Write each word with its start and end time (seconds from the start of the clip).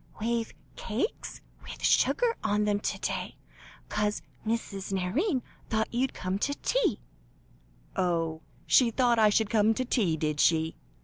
"We've 0.19 0.51
cakes 0.75 1.41
with 1.61 1.83
sugar 1.85 2.35
on 2.43 2.63
them 2.65 2.79
to 2.79 2.97
day, 2.97 3.35
'cos 3.87 4.23
Mrs. 4.43 4.91
Nairne 4.91 5.43
thought 5.69 5.93
you'd 5.93 6.15
come 6.15 6.39
to 6.39 6.55
tea." 6.55 7.01
"Oh! 7.95 8.41
she 8.65 8.89
thought 8.89 9.19
I 9.19 9.29
should 9.29 9.51
come 9.51 9.75
to 9.75 9.85
tea, 9.85 10.17
did 10.17 10.39
she?" 10.39 10.75